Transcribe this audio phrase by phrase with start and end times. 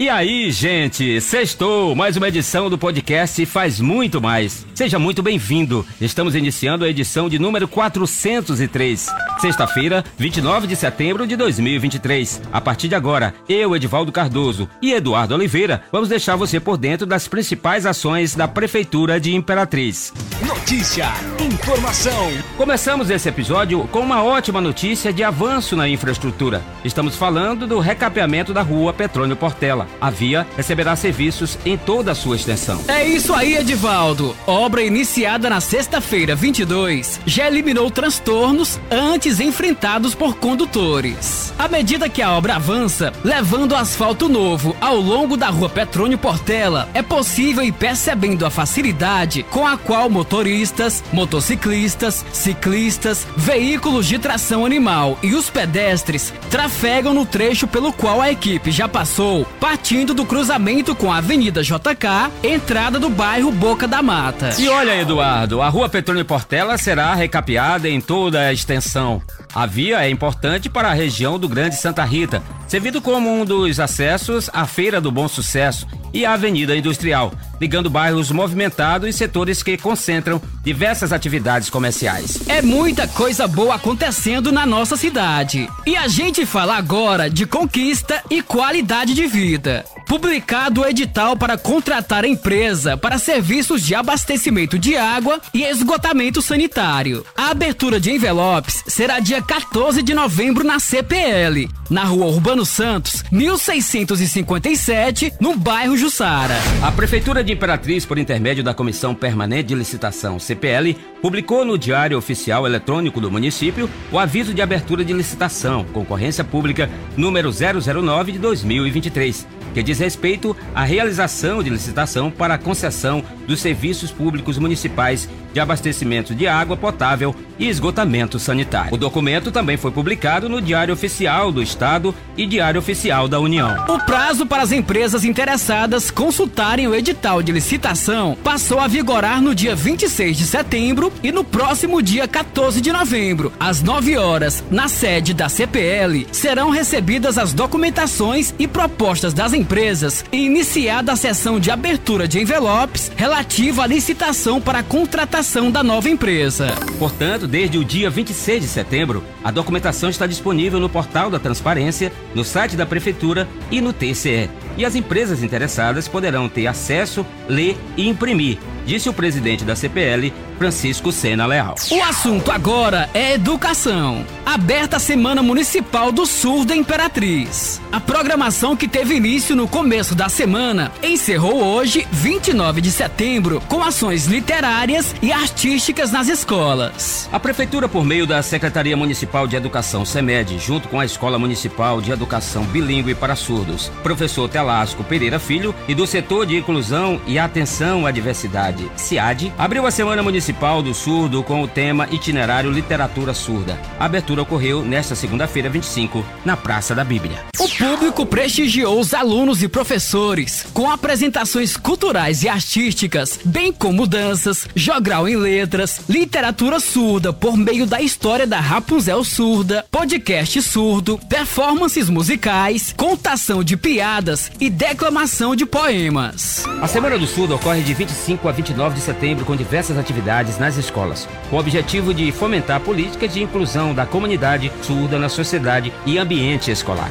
[0.00, 4.64] E aí, gente, sextou, mais uma edição do podcast Faz Muito Mais.
[4.72, 5.84] Seja muito bem-vindo.
[6.00, 9.08] Estamos iniciando a edição de número 403.
[9.40, 12.42] Sexta-feira, 29 de setembro de 2023.
[12.52, 17.04] A partir de agora, eu, Edivaldo Cardoso e Eduardo Oliveira, vamos deixar você por dentro
[17.04, 20.12] das principais ações da Prefeitura de Imperatriz.
[20.46, 21.06] Notícia,
[21.40, 22.30] informação.
[22.56, 26.62] Começamos esse episódio com uma ótima notícia de avanço na infraestrutura.
[26.84, 29.87] Estamos falando do recapeamento da rua Petrônio Portela.
[30.00, 32.80] A via receberá serviços em toda a sua extensão.
[32.88, 34.36] É isso aí, Edivaldo.
[34.46, 41.52] Obra iniciada na sexta-feira, 22, já eliminou transtornos antes enfrentados por condutores.
[41.58, 46.88] À medida que a obra avança, levando asfalto novo ao longo da rua Petrônio Portela,
[46.94, 54.64] é possível ir percebendo a facilidade com a qual motoristas, motociclistas, ciclistas, veículos de tração
[54.64, 59.44] animal e os pedestres trafegam no trecho pelo qual a equipe já passou,
[59.78, 64.50] partindo do cruzamento com a Avenida JK, entrada do bairro Boca da Mata.
[64.58, 69.22] E olha, Eduardo, a rua Petrônio Portela será recapeada em toda a extensão.
[69.54, 73.80] A via é importante para a região do Grande Santa Rita, servindo como um dos
[73.80, 79.62] acessos à Feira do Bom Sucesso e à Avenida Industrial, ligando bairros movimentados e setores
[79.62, 82.48] que concentram diversas atividades comerciais.
[82.48, 85.68] É muita coisa boa acontecendo na nossa cidade.
[85.86, 89.84] E a gente fala agora de conquista e qualidade de vida.
[90.08, 97.26] Publicado o edital para contratar empresa para serviços de abastecimento de água e esgotamento sanitário.
[97.36, 103.22] A abertura de envelopes será dia 14 de novembro na CPL, na rua Urbano Santos,
[103.30, 106.56] 1657, no bairro Jussara.
[106.82, 112.16] A Prefeitura de Imperatriz, por intermédio da Comissão Permanente de Licitação CPL, publicou no Diário
[112.16, 118.38] Oficial Eletrônico do município o aviso de abertura de licitação, concorrência pública número 009 de
[118.38, 125.28] 2023 que diz respeito à realização de licitação para a concessão dos serviços públicos municipais
[125.52, 128.94] de abastecimento de água potável e esgotamento sanitário.
[128.94, 133.74] O documento também foi publicado no Diário Oficial do Estado e Diário Oficial da União.
[133.88, 139.54] O prazo para as empresas interessadas consultarem o edital de licitação passou a vigorar no
[139.54, 144.86] dia 26 de setembro e no próximo dia 14 de novembro, às 9 horas, na
[144.86, 151.58] sede da CPL, serão recebidas as documentações e propostas das empresas e iniciada a sessão
[151.58, 156.74] de abertura de envelopes relativa à licitação para a contratação da nova empresa.
[156.98, 162.12] Portanto, desde o dia 26 de setembro, a documentação está disponível no portal da Transparência,
[162.34, 164.50] no site da Prefeitura e no TCE.
[164.78, 170.32] E as empresas interessadas poderão ter acesso, ler e imprimir, disse o presidente da CPL,
[170.56, 171.76] Francisco Sena Leal.
[171.90, 174.24] O assunto agora é educação.
[174.44, 177.80] Aberta a Semana Municipal do Surdo Imperatriz.
[177.92, 183.82] A programação que teve início no começo da semana encerrou hoje, 29 de setembro, com
[183.84, 187.28] ações literárias e artísticas nas escolas.
[187.30, 192.00] A Prefeitura, por meio da Secretaria Municipal de Educação, SEMED, junto com a Escola Municipal
[192.00, 197.38] de Educação Bilíngue para Surdos, professor Telasco Pereira Filho, e do Setor de Inclusão e
[197.38, 203.32] Atenção à Diversidade, CIAD, abriu a Semana Municipal do Surdo com o tema Itinerário Literatura
[203.32, 203.80] Surda.
[203.98, 207.46] A abertura ocorreu nesta segunda-feira, 25, na Praça da Bíblia.
[207.58, 214.68] O público prestigiou os alunos e professores com apresentações culturais e artísticas, bem como danças,
[214.74, 222.10] jogral em letras, literatura surda por meio da história da Rapunzel surda, podcast surdo, performances
[222.10, 226.64] musicais, contação de piadas e declamação de poemas.
[226.80, 230.76] A Semana do Surdo ocorre de 25 a 29 de setembro com diversas atividades nas
[230.76, 235.92] escolas, com o objetivo de fomentar a política de inclusão da comunidade surda na sociedade
[236.06, 237.10] e ambiente escolar.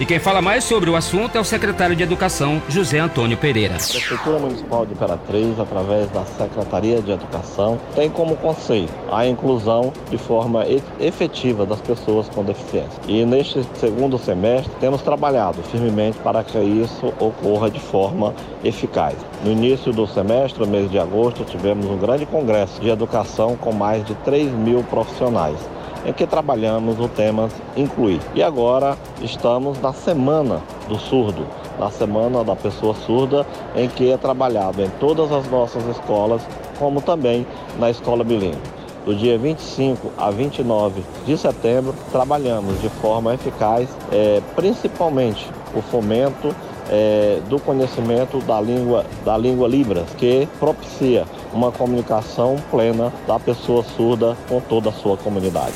[0.00, 3.76] E quem fala mais sobre o assunto é o secretário de Educação, José Antônio Pereira.
[3.76, 9.92] A Prefeitura Municipal de Imperatriz, através da Secretaria de Educação, tem como conceito a inclusão
[10.10, 10.66] de forma
[10.98, 13.00] efetiva das pessoas com deficiência.
[13.06, 19.14] E neste segundo semestre temos trabalhado firmemente para que isso ocorra de forma eficaz.
[19.44, 23.72] No início do semestre, no mês de agosto, tivemos um grande congresso de educação com
[23.72, 25.58] mais de 3 mil profissionais
[26.04, 28.20] em que trabalhamos o tema incluir.
[28.34, 31.46] E agora estamos na Semana do Surdo,
[31.78, 36.42] na Semana da Pessoa Surda, em que é trabalhado em todas as nossas escolas,
[36.78, 37.46] como também
[37.78, 38.58] na escola bilíngue.
[39.04, 46.54] Do dia 25 a 29 de setembro, trabalhamos de forma eficaz, é, principalmente o fomento
[46.90, 53.84] é, do conhecimento da língua, da língua Libras, que propicia uma comunicação plena da pessoa
[53.96, 55.74] surda com toda a sua comunidade.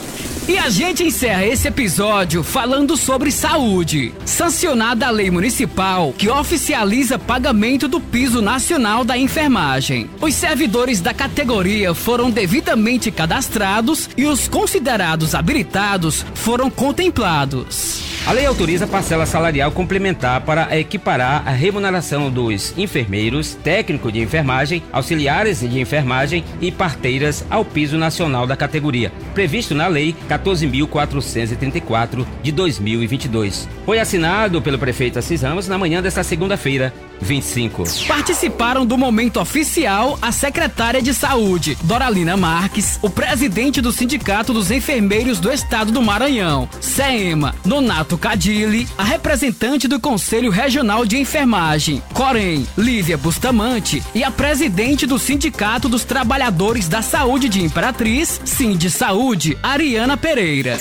[0.49, 4.15] E a gente encerra esse episódio falando sobre saúde.
[4.25, 10.09] Sancionada a lei municipal que oficializa pagamento do piso nacional da enfermagem.
[10.21, 18.08] Os servidores da categoria foram devidamente cadastrados e os considerados habilitados foram contemplados.
[18.29, 24.83] A lei autoriza parcela salarial complementar para equiparar a remuneração dos enfermeiros, técnico de enfermagem,
[24.93, 32.53] auxiliares de enfermagem e parteiras ao piso nacional da categoria, previsto na Lei 14.434 de
[32.53, 33.67] 2022.
[33.87, 36.93] Foi assinado pelo prefeito Assis Ramos na manhã desta segunda-feira,
[37.23, 37.85] 25.
[38.07, 44.71] Participaram do momento oficial a secretária de Saúde, Doralina Marques, o presidente do Sindicato dos
[44.71, 52.03] Enfermeiros do Estado do Maranhão, SEMA, Nonato Cadilli, a representante do Conselho Regional de Enfermagem,
[52.13, 58.89] Corém, Lívia Bustamante, e a presidente do Sindicato dos Trabalhadores da Saúde de Imperatriz, Sind
[58.91, 60.77] Saúde, Ariana Pereira.